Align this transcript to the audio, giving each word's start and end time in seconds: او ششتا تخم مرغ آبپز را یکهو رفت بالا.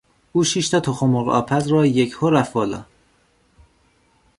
او 0.31 0.43
ششتا 0.43 0.79
تخم 0.79 1.07
مرغ 1.09 1.29
آبپز 1.29 1.67
را 1.67 1.85
یکهو 1.85 2.29
رفت 2.29 2.53
بالا. 2.53 2.85